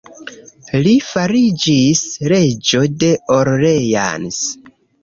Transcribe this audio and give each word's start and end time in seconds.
Li 0.87 0.93
fariĝis 1.09 2.01
reĝo 2.35 2.85
de 3.05 3.13
Orleans. 3.39 4.43